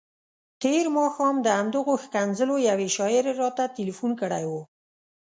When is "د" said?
1.41-1.47